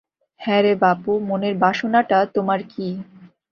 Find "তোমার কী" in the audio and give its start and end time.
2.35-2.87